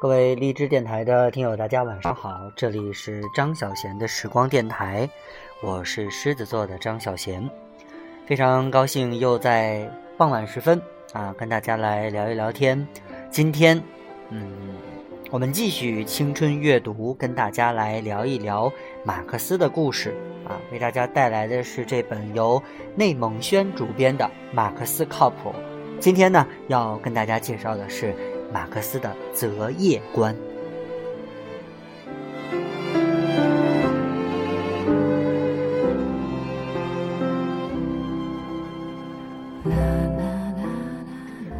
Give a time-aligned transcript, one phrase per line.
[0.00, 5.10] 各位荔枝电台的听友，大家晚上好，这里是张小贤的时光电台，
[5.60, 7.50] 我是狮子座的张小贤，
[8.24, 10.80] 非常高兴又在傍晚时分
[11.12, 12.86] 啊，跟大家来聊一聊天。
[13.28, 13.82] 今天，
[14.30, 14.48] 嗯，
[15.32, 20.14] 我们继续青春阅读，跟大家来聊一聊马克思的故事
[20.46, 22.62] 啊，为大家带来的是这本由
[22.94, 25.50] 内蒙轩主编的《马克思靠谱》。
[25.98, 28.14] 今天呢，要跟大家介绍的是。
[28.52, 30.34] 马克思的择业观。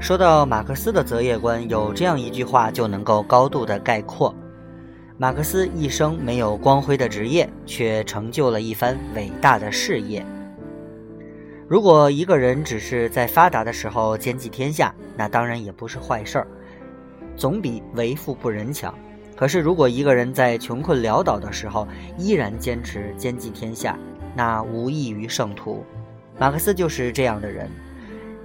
[0.01, 4.35] 说到马克思的择业观，有这样一句话就能够高度的概括：
[5.19, 10.25] 马克思一生没有光辉的职业，却成就了一番伟大的事业。
[11.69, 16.49] 如果一个人只是在发达的时候兼济天下，那当然也不是坏事儿。
[17.39, 18.93] 总比为富不仁强。
[19.35, 21.87] 可是，如果一个人在穷困潦倒的时候
[22.19, 23.97] 依然坚持兼济天下，
[24.35, 25.85] 那无异于圣徒。
[26.39, 27.71] 马克思就是这样的人，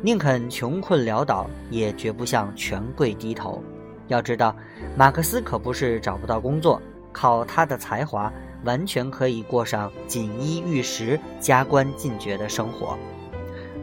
[0.03, 3.63] 宁肯穷困潦倒，也绝不向权贵低头。
[4.07, 4.55] 要知道，
[4.95, 6.79] 马克思可不是找不到工作，
[7.11, 8.31] 靠他的才华，
[8.63, 12.97] 完全可以过上锦衣玉食、加官进爵的生活。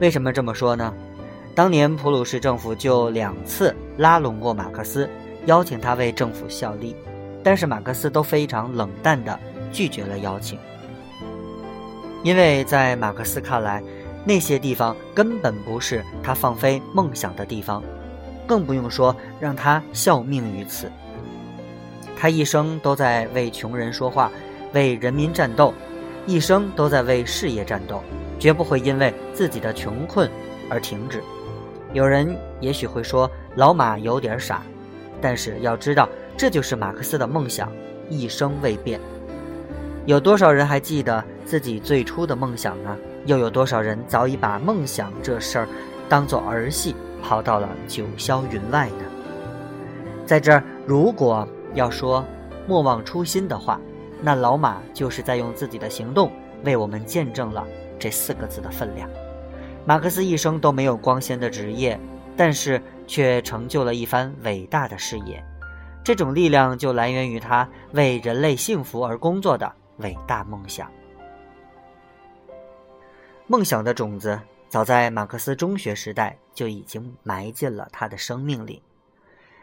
[0.00, 0.94] 为什么这么说呢？
[1.60, 5.06] 当年普鲁士政府就两次拉拢过马克思，
[5.44, 6.96] 邀请他为政府效力，
[7.44, 9.38] 但是马克思都非常冷淡地
[9.70, 10.58] 拒绝了邀请，
[12.22, 13.82] 因为在马克思看来，
[14.24, 17.82] 那些地方根本不是他放飞梦想的地方，
[18.46, 20.90] 更不用说让他效命于此。
[22.16, 24.32] 他一生都在为穷人说话，
[24.72, 25.74] 为人民战斗，
[26.24, 28.02] 一生都在为事业战斗，
[28.38, 30.26] 绝不会因为自己的穷困
[30.70, 31.22] 而停止。
[31.92, 34.62] 有人也许会说老马有点傻，
[35.20, 37.70] 但是要知道，这就是马克思的梦想，
[38.08, 39.00] 一生未变。
[40.06, 42.96] 有多少人还记得自己最初的梦想呢？
[43.26, 45.68] 又有多少人早已把梦想这事儿
[46.08, 49.04] 当做儿戏，抛到了九霄云外呢？
[50.24, 52.24] 在这儿，如果要说
[52.66, 53.78] 莫忘初心的话，
[54.22, 56.30] 那老马就是在用自己的行动
[56.64, 57.66] 为我们见证了
[57.98, 59.10] 这四个字的分量。
[59.90, 61.98] 马克思一生都没有光鲜的职业，
[62.36, 65.44] 但是却成就了一番伟大的事业。
[66.04, 70.88] 这种力量就来源于他为人类幸福而工作的伟大梦想。
[73.48, 78.80] 梦想的种子早在马克思中学时代就已经埋进了他的生命里。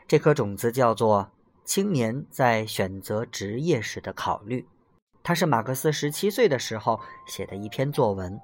[0.09, 1.25] 这颗种子叫做
[1.63, 4.67] 青年在选择职业时的考虑。
[5.23, 8.37] 他是马克思十七岁的时候写的一篇作文。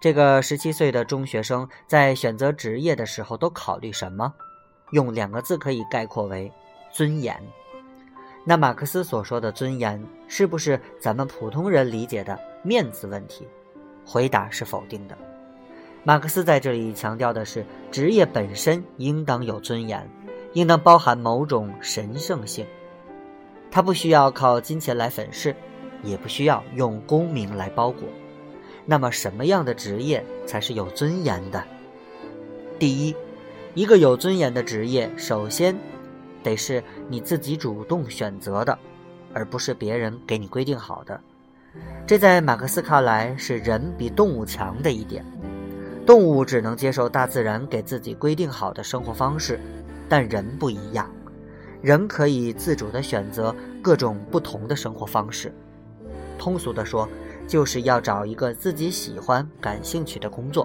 [0.00, 4.32] 这个十七岁的中学生在选择职业的时候都考虑什么？
[4.92, 6.50] 用两个字可以概括为
[6.90, 7.38] 尊严。
[8.42, 13.46] 那马克思所说的尊严，是不是咱们普通人理解的面子问题？
[14.06, 15.16] 回答是否定的。
[16.02, 20.08] 马克思在这里强调的是，职业本身应当有尊严，
[20.54, 22.66] 应当包含某种神圣性。
[23.70, 25.54] 他不需要靠金钱来粉饰，
[26.02, 28.08] 也不需要用功名来包裹。
[28.86, 31.62] 那么，什么样的职业才是有尊严的？
[32.78, 33.14] 第一，
[33.74, 35.76] 一个有尊严的职业，首先
[36.42, 38.76] 得是你自己主动选择的，
[39.32, 41.20] 而不是别人给你规定好的。
[42.06, 45.24] 这在马克思看来是人比动物强的一点。
[46.04, 49.60] 动物只能接受大自然给自己规定好的生活方式，
[50.08, 51.08] 但人不一样，
[51.80, 55.54] 人可以自主地选择各种不同的生活方式。
[56.38, 57.08] 通俗地说。
[57.50, 60.64] 就是要找一个自己喜欢、感兴趣的工作，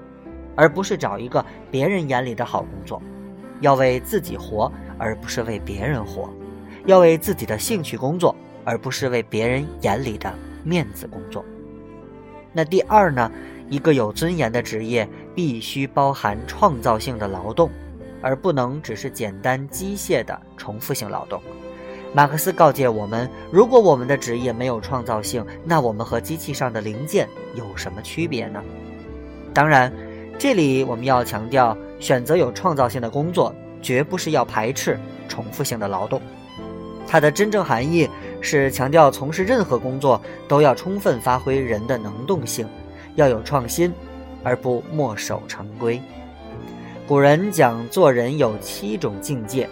[0.55, 3.01] 而不是找一个别人眼里的好工作。
[3.59, 6.29] 要为自己活，而不是为别人活；
[6.85, 10.31] 要为自己的兴趣工作，而不是为别人眼里的
[10.63, 11.43] 面子工作。
[12.53, 13.31] 那第二呢？
[13.67, 17.67] 一个有尊严的职业必须包含创造性的劳动，
[18.21, 21.41] 而不能只是简单机械的重复性劳动。
[22.15, 28.63] 马克思告诫我们：如果我们的职业没有创造性，那我们和机器上的零件有什么区别呢？
[29.53, 29.91] 当然，
[30.39, 34.97] 这里我们要强调，选择有创造性的工作，绝不是要排斥
[35.27, 36.21] 重复性的劳动。
[37.05, 38.09] 它的真正含义
[38.39, 42.65] 是强调从事任何工作都要充分发挥人的能动性，
[43.15, 43.91] 要有创新，
[44.41, 46.01] 而不墨守成规。
[47.09, 49.67] 古人讲做人有七种境界。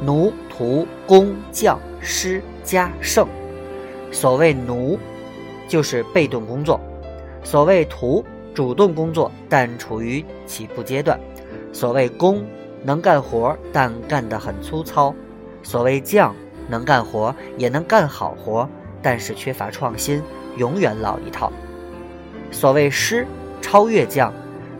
[0.00, 3.26] 奴、徒、工、匠、师、家、圣。
[4.10, 4.98] 所谓奴，
[5.68, 6.78] 就是被动工作；
[7.42, 11.16] 所谓徒，主动工作但处于起步阶段；
[11.72, 12.44] 所谓工，
[12.84, 15.14] 能干活但干得很粗糙；
[15.62, 16.34] 所谓匠，
[16.68, 18.68] 能干活也能干好活，
[19.00, 20.22] 但是缺乏创新，
[20.58, 21.50] 永远老一套。
[22.50, 23.26] 所谓师，
[23.62, 24.30] 超越匠，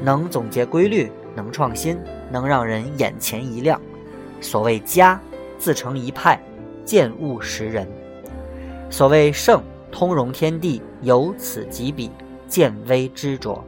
[0.01, 1.99] 能总结规律，能创新，
[2.31, 3.81] 能让人眼前一亮。
[4.43, 5.19] 所谓家，
[5.57, 6.39] 自成一派，
[6.85, 7.89] 见物识人。
[8.91, 12.11] 所谓圣，通融天地，有此及彼，
[12.49, 13.63] 见微知著。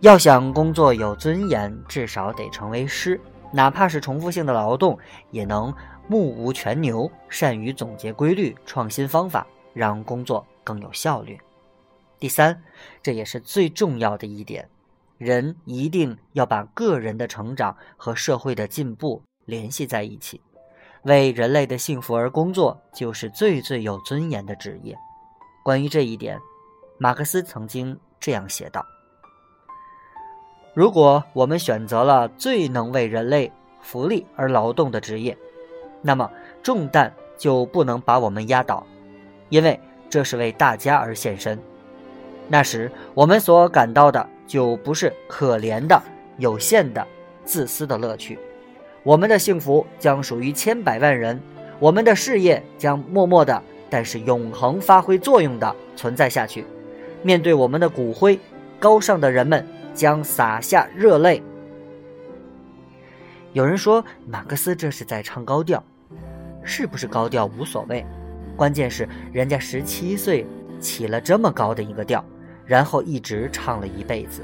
[0.00, 3.20] 要想工作有尊严，至少得成为师，
[3.52, 4.98] 哪怕是重复性的劳动，
[5.30, 5.72] 也能
[6.08, 11.38] 目无全牛，善于总结规律，创新方法，让工作更有效率。
[12.18, 12.62] 第三，
[13.02, 14.68] 这也是最重要的一点，
[15.18, 20.40] 人一定要把个人的成长和社会的进步联系在一起。
[21.02, 24.96] 为人类的幸福而工作，就是最最有尊严的职业。
[25.62, 26.40] 关于这一点，
[26.96, 28.84] 马克思曾经这样写道
[30.72, 33.52] ：“如果我们选择了最能为人类
[33.82, 35.36] 福利而劳动的职业，
[36.00, 36.30] 那么
[36.62, 38.86] 重担就不能把我们压倒，
[39.50, 41.58] 因为这是为大家而献身。
[42.48, 46.02] 那时，我们所感到的就不是可怜的、
[46.38, 47.06] 有限的、
[47.44, 48.38] 自私的乐趣。”
[49.04, 51.38] 我们的幸福将属于千百万人，
[51.78, 56.64] 我们的事业将默默的，但是永恒发挥作用的存在下去。
[57.22, 58.40] 面对我们的骨灰，
[58.78, 61.42] 高尚的人们将洒下热泪。
[63.52, 65.84] 有人说，马克思这是在唱高调，
[66.62, 68.04] 是不是高调无所谓，
[68.56, 70.46] 关键是人家十七岁
[70.80, 72.24] 起了这么高的一个调，
[72.64, 74.40] 然后一直唱了一辈子，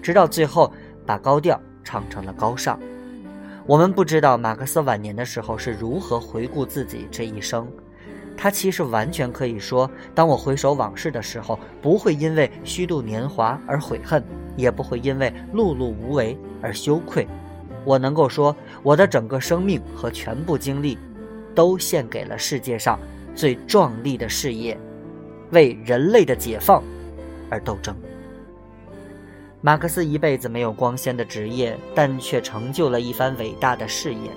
[0.00, 0.72] 直到最后
[1.04, 2.78] 把高调唱成了高尚。
[3.66, 7.66] 我们不知道马克思晚年的时候是如何回顾自己这一生，
[8.36, 14.22] 他其实完全可以说：当我回首往事的时候，不会因为虚度年华而悔恨，
[14.56, 17.26] 也不会因为碌碌无为而羞愧。
[17.84, 18.54] 我能够说，
[18.84, 20.96] 我的整个生命和全部精力，
[21.52, 22.96] 都献给了世界上
[23.34, 24.78] 最壮丽的事业，
[25.50, 26.84] 为人类的解放
[27.50, 27.96] 而斗争。
[29.62, 34.30] 马克思一辈子没有光鲜的职业，但却成就了一番伟大的事业。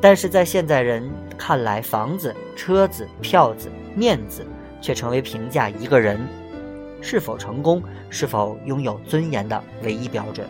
[0.00, 4.44] 但是在现在人看来，房子、车子、票子、面子，
[4.80, 6.20] 却成为评价一个人
[7.00, 10.46] 是否成功、是否拥有尊严的唯一标准。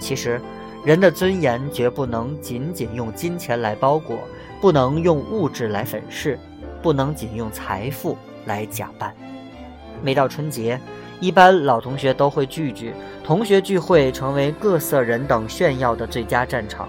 [0.00, 0.40] 其实，
[0.84, 4.18] 人的尊严绝不能仅仅用金钱来包裹，
[4.60, 6.38] 不能用物质来粉饰，
[6.82, 8.16] 不能仅用财富
[8.46, 9.14] 来假扮。
[10.02, 10.80] 每到春节。
[11.18, 12.92] 一般老同学都会聚聚，
[13.24, 16.88] 同学聚会成为各色人等炫耀的最佳战场。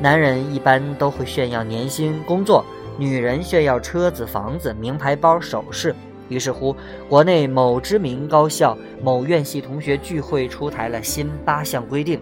[0.00, 2.64] 男人一般都会炫耀年薪、工作，
[2.98, 5.94] 女人炫耀车子、房子、名牌包、首饰。
[6.28, 6.74] 于是乎，
[7.08, 12.20] 国内某知名高校某院系同学聚会出台了新八项规定，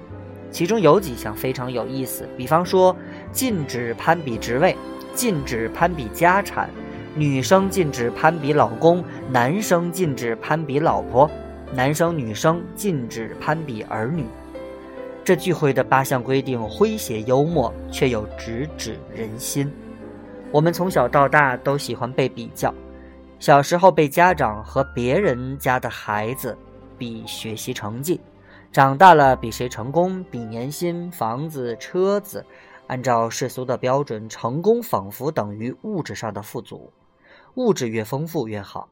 [0.51, 2.97] 其中有几项非常有意思，比方说
[3.31, 4.75] 禁止攀比职位，
[5.15, 6.69] 禁止攀比家产。
[7.15, 11.31] 女生禁止攀比老公，男生禁止攀比老婆，
[11.75, 14.27] 男生女生禁止攀比儿女。
[15.25, 19.73] 这聚会的八项规定诙谐幽默，却又直指人心。
[20.51, 22.75] 我们从小到大都喜欢被比较，
[23.39, 26.55] 小时候被家长和别人家的孩子
[26.99, 28.21] 比学习成绩，
[28.71, 32.45] 长大了比谁成功，比年薪、房子、车子。
[32.89, 36.93] 按照世俗的标准，成功仿佛等于物质上的富足。
[37.55, 38.87] 物质越丰富越好，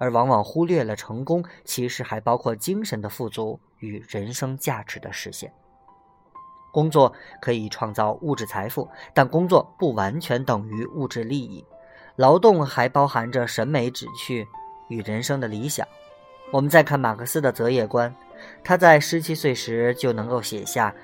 [0.00, 5.52] 而往往忽略了成功其实还包括精神的富足与人生价值的实现。
[6.72, 11.64] 工作可以创造物质财富，但工作不完全等于物质利益。
[12.16, 14.46] 劳动还包含着审美旨趣
[14.88, 15.86] 与人生的理想。
[16.50, 18.14] 我们再看马克思的择业观，
[18.64, 20.94] 他在十七岁时就能够写下：“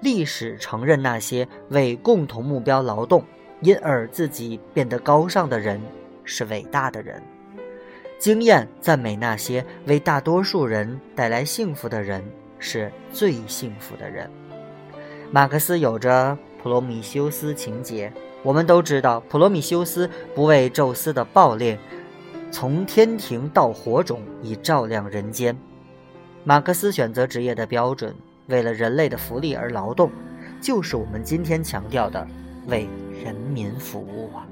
[0.00, 3.22] 历史承认那些为共同目标劳动，
[3.60, 5.80] 因而自己变得高尚的人。”
[6.28, 7.22] 是伟大的人，
[8.18, 12.24] 经验赞美那些为大多数人带来幸福的人
[12.58, 14.28] 是最幸福的人。
[15.30, 21.78] 马克思有着普罗米修斯情节，我们都知道，普罗米修斯不畏宙斯的暴烈，
[22.50, 25.56] 从天庭到火种以照亮人间。
[26.42, 28.14] 马克思选择职业的标准，
[28.46, 30.10] 为了人类的福利而劳动，
[30.60, 32.26] 就是我们今天强调的
[32.68, 32.88] 为
[33.22, 34.46] 人民服务啊。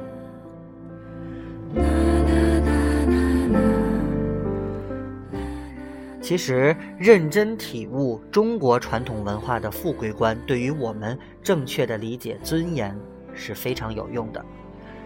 [6.25, 12.99] 其实，认真体悟中国传统文化的富贵观，对于我们正确的理解尊严
[13.35, 14.43] 是非常有用的。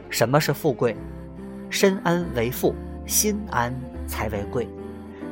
[0.08, 0.96] 什么是富贵？
[1.70, 2.72] 身安为富，
[3.04, 3.74] 心安
[4.06, 4.68] 才为贵。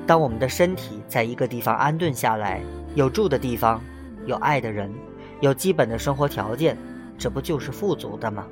[0.09, 2.61] 当我们的身体在一个地方安顿下来，
[2.97, 3.81] 有住的地方，
[4.27, 4.93] 有爱的人，
[5.39, 6.77] 有基本的生活条件，
[7.17, 8.45] 这不就是富足的吗？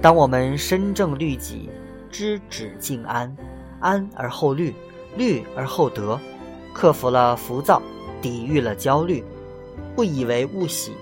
[0.00, 1.68] 当我们身正律己，
[2.10, 3.36] 知止静安，
[3.80, 4.72] 安而后虑，
[5.14, 6.18] 虑而后得，
[6.72, 7.82] 克服了浮躁，
[8.20, 9.24] 抵御了焦虑，
[9.94, 10.92] 不以为物喜，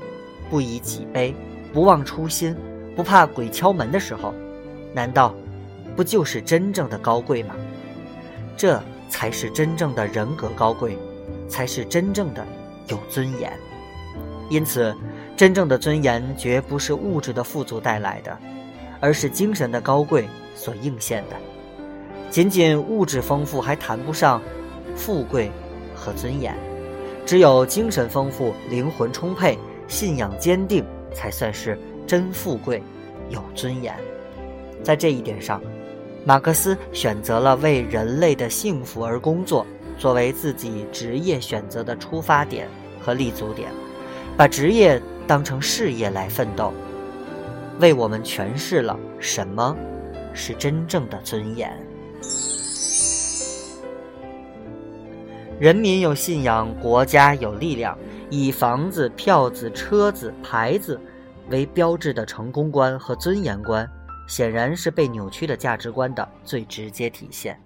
[0.50, 1.34] 不以己悲，
[1.72, 2.56] 不忘初心，
[2.94, 4.32] 不怕鬼敲门的时候，
[4.94, 5.34] 难道
[5.94, 7.54] 不就是真正的高贵吗？
[8.56, 10.98] 这才是真正的人格高贵，
[11.48, 12.44] 才是真正的
[12.88, 13.52] 有尊严。
[14.48, 14.94] 因此，
[15.36, 18.36] 真正的尊严绝不是物质的富足带来的。
[18.98, 21.36] 而是精神的高贵所映现的，
[22.30, 24.40] 仅仅物质丰富还谈不上
[24.96, 25.50] 富贵
[25.94, 26.56] 和尊严，
[27.24, 30.84] 只有精神丰富、灵魂充沛、信仰坚定，
[31.14, 32.82] 才算是真富贵、
[33.28, 33.94] 有尊严。
[34.82, 35.60] 在这一点上，
[36.24, 39.66] 马克思选择了为人类的幸福而工作，
[39.98, 42.68] 作为自己职业选择的出发点
[43.00, 43.70] 和立足点，
[44.36, 46.72] 把职业当成事业来奋斗。
[47.78, 49.76] 为我们诠释了什么
[50.32, 51.70] 是真正的尊严。
[55.58, 57.96] 人民有信仰，国家有力量。
[58.28, 61.00] 以房子、票子、车子、牌子
[61.48, 63.88] 为标志的成功观和尊严观，
[64.26, 67.58] 显然是被扭曲的价值观的最直接体现。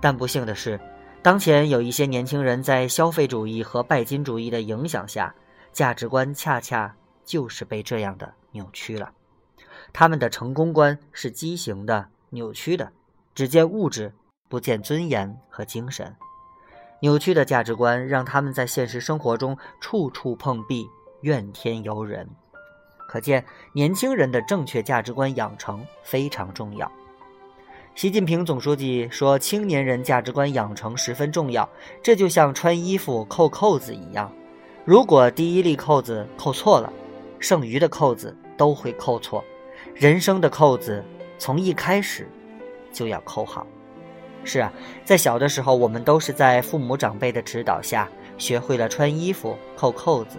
[0.00, 0.80] 但不幸的是，
[1.22, 5.34] 当前有一些年轻人在消费主义和拜金主义的影响下，
[5.70, 9.12] 价值观恰恰就是被这样的扭曲了。
[9.92, 12.90] 他们的成功观是畸形的、扭曲的，
[13.34, 14.12] 只见物质，
[14.48, 16.16] 不见尊严和精神。
[17.04, 20.88] 扭曲的价值观让他们在现实生活中处处碰壁，
[21.20, 22.26] 怨天尤人。
[23.06, 23.44] 可见，
[23.74, 26.90] 年轻人的正确价值观养成非常重要。
[27.94, 31.68] 习近平总书记说：“青年人价值观养成十分重要，
[32.02, 34.32] 这就像穿衣服扣扣子一样，
[34.86, 36.90] 如果第一粒扣子扣错了，
[37.38, 39.44] 剩余的扣子都会扣错。”
[39.94, 41.04] 人生的扣子
[41.36, 42.26] 从一开始
[42.90, 43.66] 就要扣好。
[44.44, 44.72] 是啊，
[45.04, 48.08] 在小的时候，我们都是在父母长辈的指导下
[48.38, 50.36] 学会了穿衣服扣扣子。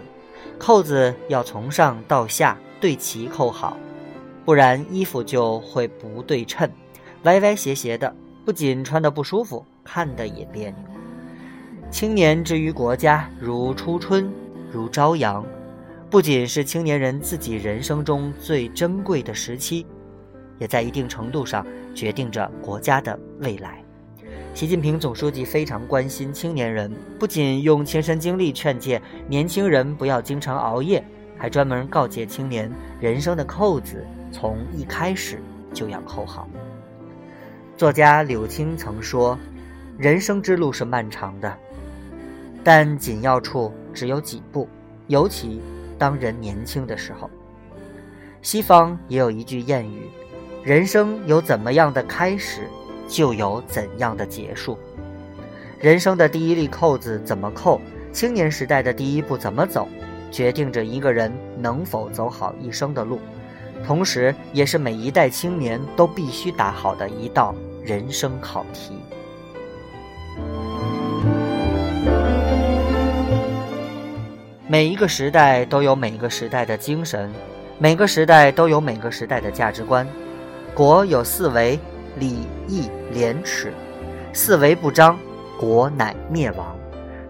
[0.58, 3.76] 扣子要从上到下对齐扣好，
[4.44, 6.70] 不然衣服就会不对称，
[7.24, 10.76] 歪歪斜斜的，不仅穿的不舒服，看的也别扭。
[11.90, 14.32] 青年之于国家，如初春，
[14.70, 15.44] 如朝阳。
[16.08, 19.84] 不仅是青年人自己人生中最珍贵的时期，
[20.58, 23.82] 也在一定程度上决定着国家的未来。
[24.56, 28.98] 习近平总书记非常关心青年人，不仅用亲身经历劝诫
[29.28, 31.04] 年轻人不要经常熬夜，
[31.36, 35.42] 还专门告诫青年人生的扣子从一开始
[35.74, 36.48] 就要扣好。
[37.76, 39.38] 作家柳青曾说
[39.98, 41.54] ：“人生之路是漫长的，
[42.64, 44.66] 但紧要处只有几步，
[45.08, 45.60] 尤其。”
[45.98, 47.28] 当人年轻的时候，
[48.40, 50.08] 西方也有一句谚语
[50.64, 52.62] ：“人生有怎么样的开始，
[53.08, 54.78] 就有怎样的结束。”
[55.78, 57.80] 人生的第一粒扣子怎么扣，
[58.12, 59.86] 青年时代的第一步怎么走，
[60.32, 63.20] 决定着一个人能否走好一生的路，
[63.86, 68.94] 同时也是每一代青年都必须答好的一道人生考题。
[74.66, 77.30] 每一个时代都有每个时代的精神，
[77.78, 80.06] 每个时代都有每个时代的价值观。
[80.74, 81.78] 国有四维：
[82.18, 83.72] 礼、义、廉、耻。
[84.32, 85.18] 四维不张，
[85.58, 86.76] 国乃灭亡。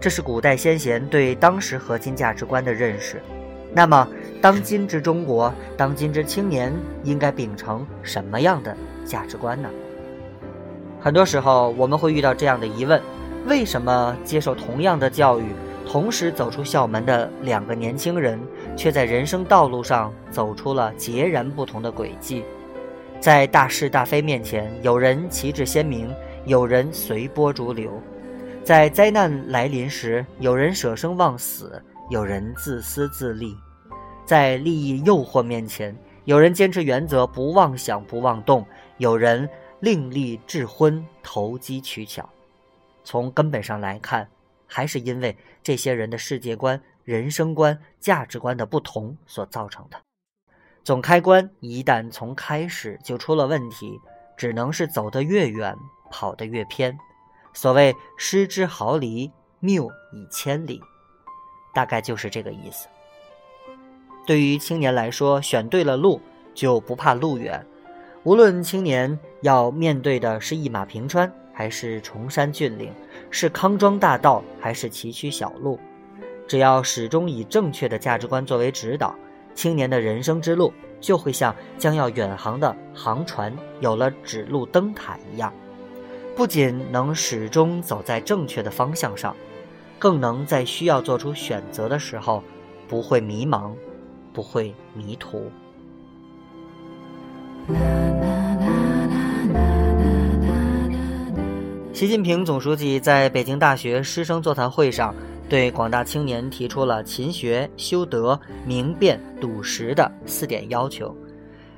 [0.00, 3.20] 这是古代先贤对当时核心价值观的认识。
[3.72, 4.08] 那么，
[4.40, 9.68] 当今之中国，当今之青年应该秉承什么样的价值观呢？
[11.00, 13.00] 很多时候，我们会遇到这样的疑问：
[13.46, 15.44] 为什么接受同样的教育？
[15.88, 18.40] 同时走出校门的两个年轻人，
[18.76, 22.44] 却在人生道路上走出了截然不同的轨迹。
[23.20, 27.90] 在大是大非面前，有人旗帜鲜明，有人随波逐流；
[28.62, 33.56] 在灾难来临时，有人舍生忘死，有人自私自利；
[34.24, 38.64] 在利益诱惑面前，有人坚持原则，不妄想不妄动，
[38.98, 39.48] 有人
[39.80, 42.28] 另立智昏，投机取巧。
[43.02, 44.28] 从根本上来看，
[44.66, 49.96] 还是因为这些人的世界观、人生观、价值观的不同所造成的。
[50.86, 54.00] 总开关一旦从开始就出了问题，
[54.36, 55.76] 只能是走得越远，
[56.12, 56.96] 跑得越偏。
[57.52, 60.80] 所谓“失之毫厘，谬以千里”，
[61.74, 62.86] 大概就是这个意思。
[64.28, 66.20] 对于青年来说，选对了路，
[66.54, 67.66] 就不怕路远。
[68.22, 71.28] 无论青年要面对的是一马平川。
[71.52, 72.92] 还是崇山峻岭，
[73.30, 75.80] 是康庄大道，还是崎岖小路，
[76.46, 79.16] 只要始终以正确的价值观作为指导，
[79.56, 85.52] 青年的人生之路就会像将要远航的航船有了指路灯塔一样，
[86.36, 89.34] 不仅能始终走在正确的方向上，
[89.98, 92.44] 更能在需要做出选择的时候
[92.86, 93.72] 不会迷茫，
[94.32, 95.50] 不会迷途。
[101.94, 105.14] 习近平总书记在北京大学师生座谈会上，
[105.48, 111.16] 对广大青年提出了勤学、修德、明辨、笃实的四点要求，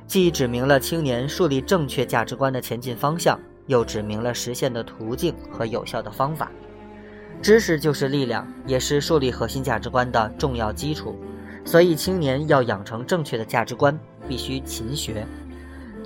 [0.07, 6.51] 既指明了青年树立正确价值观的前进方向，又指明了实现的途径和有效的方法。
[7.43, 11.15] 知识就是力量，也是树立核心价值观的重要基础。
[11.65, 13.97] 所以，青年要养成正确的价值观，
[14.27, 15.27] 必须勤学。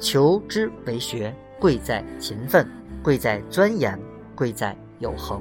[0.01, 2.69] 求知为学，贵在勤奋。
[3.03, 3.99] 贵在钻研，
[4.35, 5.41] 贵在有恒。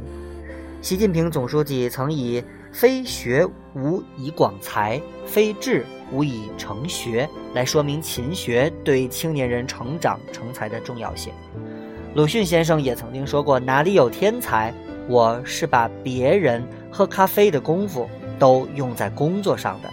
[0.82, 11.32] 习近平总书记曾以“非学无以广才，非志无以成学”来说明勤学对青年人成长成才的重要性。
[12.16, 14.74] 鲁迅先生也曾经说过：“哪里有天才，
[15.08, 18.10] 我是把别人喝咖啡的功夫
[18.40, 19.90] 都用在工作上的。”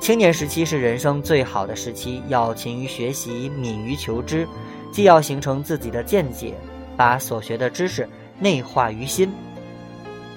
[0.00, 4.48] 青年时期是人生最好的时期，要勤于学习，敏于求知，
[4.90, 6.54] 既要形成自己的见解。
[6.96, 8.08] 把所学的知识
[8.40, 9.30] 内化于心，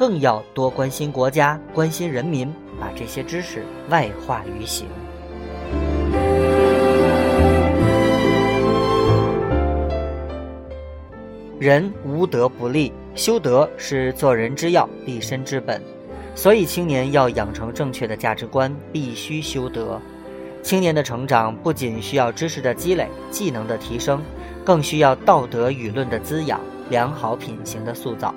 [0.01, 4.87] 更要多关心国家、关心人民，把这些知识外化于行。
[11.59, 15.79] 人无德不立，修德是做人之要、立身之本。
[16.33, 20.01] 所以，青年要养成正确的价值观，必须修德。
[20.63, 24.19] 青年的成长不仅需要知识的积累、技能的提升。
[24.65, 28.33] 更需要道德舆论的滋养，良好品行的塑造。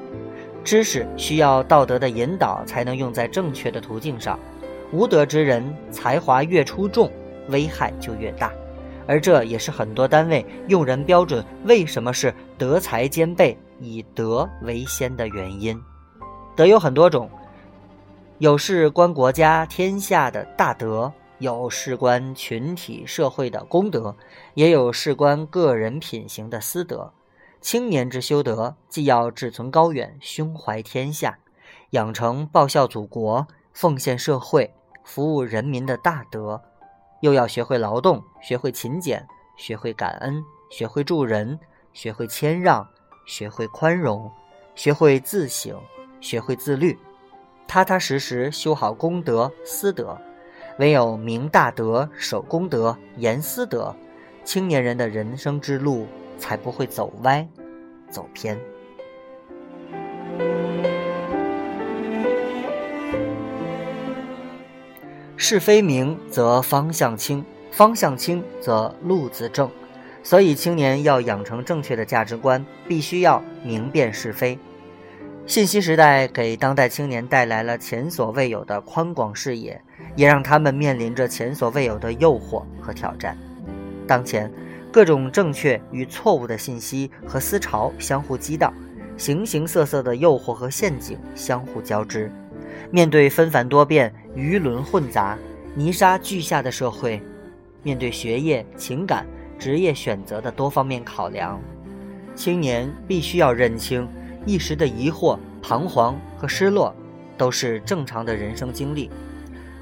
[0.65, 4.39] 知识需要道德的引导，才能用在正确的途径上。
[4.93, 7.11] 无德之人，才华越出众，
[7.49, 8.51] 危害就越大。
[9.07, 15.79] 而这也是很多单位用人标准为什么是德才兼备、以德为先的原因。
[16.57, 17.29] 德有很多种，
[18.39, 21.13] 有事关国家天下的大德。
[21.39, 24.15] 有事关群体社会的公德，
[24.55, 27.13] 也有事关个人品行的私德。
[27.65, 31.39] 青年之修德，既要志存高远、胸怀天下，
[31.93, 34.71] 养成报效祖国、奉献社会、
[35.03, 36.61] 服务人民的大德，
[37.23, 41.59] 又要学会劳动、学会勤俭、学会感恩、学会助人、
[41.95, 42.87] 学会谦让、
[43.25, 44.31] 学会宽容、
[44.75, 45.81] 学会自省、
[46.21, 46.99] 学会自律，
[47.67, 50.21] 踏踏实实修好公德、私德。
[50.79, 53.97] 唯有明大德、守公德、严私德，
[54.45, 56.07] 青年人的人生之路
[56.39, 57.47] 才不会走歪、
[58.11, 58.59] 走偏。
[65.37, 69.71] 是非明则方向清，方向清则路子正。
[70.23, 74.59] 所以，青年要养成正确的价值观，必须要明辨是非。
[75.47, 79.79] 信息时代给当代青年带来了前所未有的宽广视野，
[80.17, 83.37] 也让他们面临着前所未有的诱惑和挑战。
[84.07, 84.51] 当前，
[84.95, 88.73] 各种正确与错误的信息和思潮相互激荡，
[89.17, 92.31] 形形色色的诱惑和陷阱相互交织。
[92.93, 95.37] 面对纷繁多变、鱼轮混杂、
[95.75, 97.21] 泥沙俱下的社会，
[97.83, 99.27] 面对学业、情感、
[99.59, 101.61] 职业选择的多方面考量，
[102.37, 104.09] 青年必须要认清。
[104.47, 106.95] 一时的疑惑、彷徨和失落，
[107.37, 109.11] 都是正常的人生经历。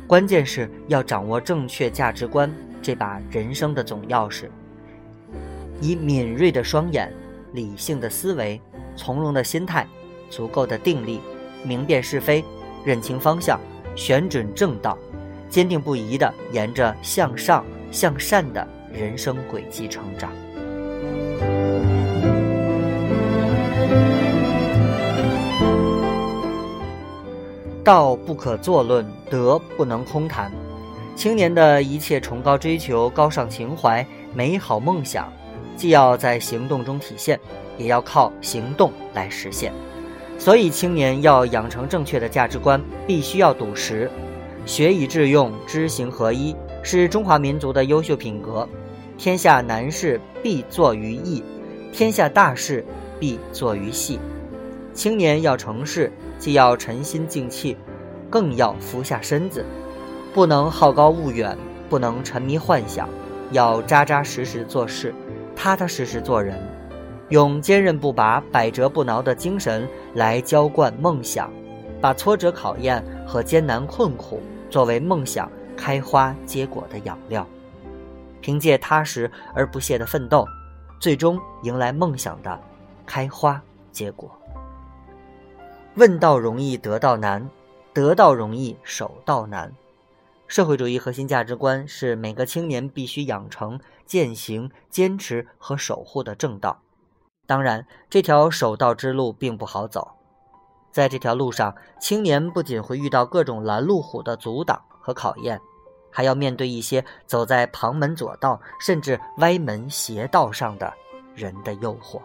[0.07, 4.47] 关键是要掌握正确价值观这把人生的总钥匙，
[5.83, 7.13] 以敏锐的双眼、
[7.53, 8.59] 理性的思维、
[8.95, 9.85] 从容的心态、
[10.31, 11.21] 足够的定力，
[11.65, 12.45] 明辨是非，
[12.85, 13.59] 认清方向，
[13.97, 14.97] 选准正道，
[15.51, 20.31] 坚定不移地沿着向上向善的人生轨迹成长。
[27.83, 30.53] 道不可作论，德不能空谈。
[31.17, 35.31] 青年的一切崇高追求、高尚情怀、美好梦想，
[35.77, 37.39] 既要在行动中体现，
[37.79, 39.73] 也要靠行动来实现。
[40.39, 44.11] 所以，青年要养成正确的价值观，必须要笃实。
[44.67, 48.69] 学以致用，知行合一，是中华民族的优秀品格。
[49.19, 51.43] 天下难事必作于易，
[51.93, 52.85] 天下大事
[53.21, 54.19] 必作于细。
[54.95, 56.13] 青年要成事。
[56.39, 57.77] 既要沉心静气，
[58.29, 59.65] 更要俯下身子，
[60.35, 61.57] 不能好高骛远，
[61.89, 63.09] 不能沉迷幻想，
[63.53, 65.15] 要扎扎实实做事，
[65.55, 66.61] 踏踏实实做人，
[67.29, 71.51] 用坚韧不拔、百折不挠的精神来浇灌梦想，
[72.01, 77.47] 把挫折考验和艰难困苦作为梦想开花结果的养料。
[78.41, 80.45] 凭借踏实而不懈的奋斗，
[80.99, 82.59] 最终迎来梦想的
[83.07, 83.63] 开花
[83.93, 84.29] 结果。
[85.95, 87.43] 问道容易，得道难；
[87.93, 89.73] 得道容易，守道难。
[90.49, 96.81] 社会主义核心价值观是每个青年必须养成、践行、坚持和守护的正道。
[97.47, 100.13] 当然，这条守道之路并不好走。
[100.91, 105.61] 在这条路上，青年不仅会遇到各种拦路虎的阻挡和考验。
[106.15, 110.93] 还要面对一些走在旁门左道甚至歪门邪道上的
[111.35, 112.21] 人的诱惑。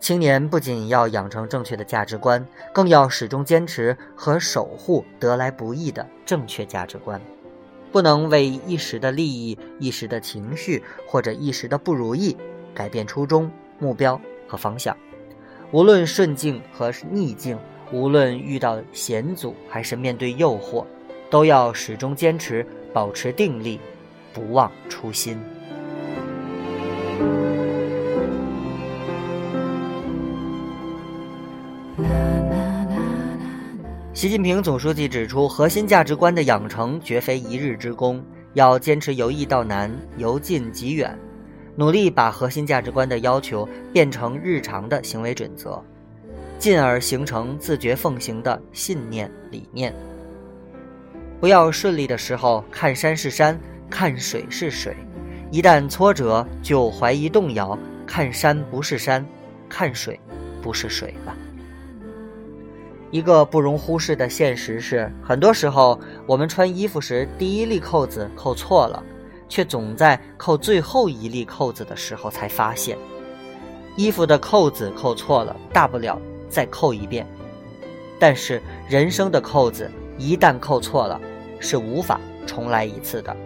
[0.00, 7.20] 青年不仅要养成正确的价值观，更要始终坚持和守护得来不易的正确价值观，
[7.96, 12.36] 不能为一时的利益、一时的情绪或者一时的不如意
[12.74, 14.94] 改变初衷、目标和方向。
[15.70, 17.58] 无论顺境和逆境，
[17.90, 20.84] 无论遇到险阻还是面对诱惑，
[21.30, 22.66] 都要始终坚持。
[22.92, 23.80] 保持定力，
[24.34, 25.38] 不忘初心。
[34.16, 38.24] 习近平总书记指出，核心价值观的养成绝非一日之功，
[38.54, 41.14] 要坚持由易到难，由近及远，
[41.74, 45.84] 努力把核心价值观的要求变成日常的行为准则，
[46.58, 49.94] 进而形成自觉奉行的信念理念。
[51.38, 54.94] 不要顺利的时候看山是山，看水是水；
[55.50, 59.22] 一旦挫折就怀疑动摇，看山不是山，
[59.68, 60.18] 看水
[60.62, 61.36] 不是水了。
[63.16, 69.02] 一个不容忽视的现实是，很多时候我们穿衣服时第一粒扣子扣错了，
[69.48, 72.94] 却总在扣最后一粒扣子的时候才发现，
[73.96, 77.26] 衣服的扣子扣错了，大不了再扣一遍。
[78.18, 79.90] 但是人生的扣子。
[80.18, 81.20] 一旦扣错了，
[81.58, 83.36] 是无法重来一次的。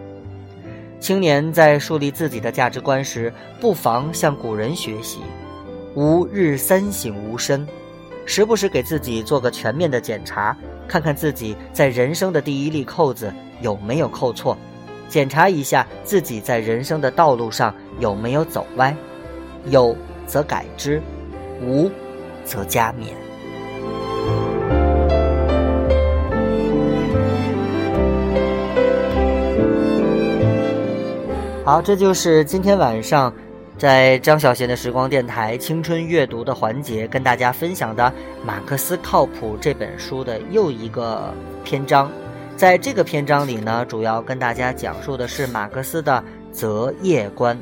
[1.01, 5.19] 青年在树立自己的价值观时，不妨向古人学习
[5.95, 7.67] ：“吾日三省吾身”，
[8.25, 10.55] 时不时给自己做个全面的检查，
[10.87, 14.57] 看看自己在人生的第一粒扣子有没有扣错，
[15.09, 18.95] 检查一下自己在人生的道路上有没有走歪，
[19.65, 21.01] 有则改之，
[21.61, 21.91] 无
[22.45, 23.13] 则加勉。
[31.63, 33.33] 好，这就是今天晚上
[33.81, 38.13] 在张小贤的时光电台青春阅读的环节跟大家分享的
[38.45, 42.07] 《马克思靠谱》这本书的又一个篇章。
[42.55, 47.57] 在这个篇章里呢，主要跟大家讲述的是马克思的择业观，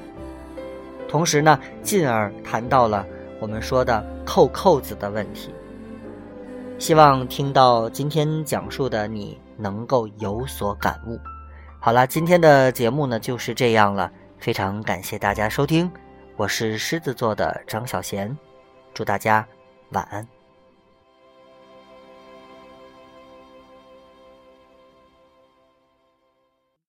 [1.07, 3.05] 同时呢，进而谈到了
[3.39, 5.53] 我们说的扣扣子的问题。
[6.79, 11.17] 希望听到今天讲述的你能够有所感悟。
[11.79, 15.89] 好了，今天的节目呢就是这样了，非常感谢大家收听，
[16.39, 18.33] 我是狮子座的张小贤，
[18.93, 19.45] 祝大家
[19.89, 20.25] 晚安。